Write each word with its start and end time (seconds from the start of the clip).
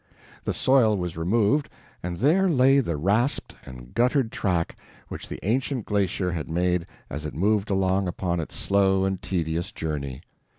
The 0.45 0.51
soil 0.55 0.97
was 0.97 1.15
removed, 1.15 1.69
and 2.01 2.17
there 2.17 2.49
lay 2.49 2.79
the 2.79 2.97
rasped 2.97 3.55
and 3.67 3.93
guttered 3.93 4.31
track 4.31 4.75
which 5.09 5.29
the 5.29 5.39
ancient 5.47 5.85
glacier 5.85 6.31
had 6.31 6.49
made 6.49 6.87
as 7.07 7.23
it 7.23 7.35
moved 7.35 7.69
along 7.69 8.07
upon 8.07 8.39
its 8.39 8.55
slow 8.55 9.05
and 9.05 9.21
tedious 9.21 9.71
journey. 9.71 10.21